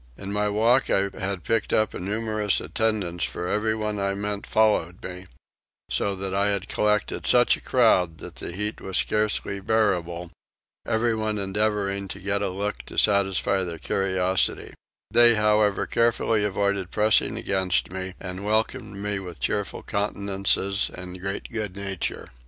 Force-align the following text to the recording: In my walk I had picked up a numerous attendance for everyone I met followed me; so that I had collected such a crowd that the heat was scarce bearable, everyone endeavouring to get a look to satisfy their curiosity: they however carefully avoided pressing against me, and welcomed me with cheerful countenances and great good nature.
In 0.17 0.33
my 0.33 0.49
walk 0.49 0.89
I 0.89 1.11
had 1.15 1.43
picked 1.43 1.71
up 1.71 1.93
a 1.93 1.99
numerous 1.99 2.59
attendance 2.59 3.23
for 3.23 3.47
everyone 3.47 3.99
I 3.99 4.15
met 4.15 4.47
followed 4.47 5.03
me; 5.03 5.27
so 5.91 6.15
that 6.15 6.33
I 6.33 6.47
had 6.47 6.67
collected 6.67 7.27
such 7.27 7.55
a 7.55 7.61
crowd 7.61 8.17
that 8.17 8.37
the 8.37 8.51
heat 8.51 8.81
was 8.81 8.97
scarce 8.97 9.39
bearable, 9.45 10.31
everyone 10.87 11.37
endeavouring 11.37 12.07
to 12.07 12.19
get 12.19 12.41
a 12.41 12.49
look 12.49 12.79
to 12.87 12.97
satisfy 12.97 13.61
their 13.63 13.77
curiosity: 13.77 14.73
they 15.11 15.35
however 15.35 15.85
carefully 15.85 16.43
avoided 16.43 16.89
pressing 16.89 17.37
against 17.37 17.91
me, 17.91 18.15
and 18.19 18.43
welcomed 18.43 18.95
me 18.97 19.19
with 19.19 19.39
cheerful 19.39 19.83
countenances 19.83 20.89
and 20.95 21.21
great 21.21 21.47
good 21.51 21.75
nature. 21.77 22.27